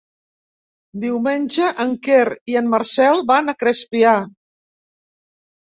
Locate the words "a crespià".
3.55-4.19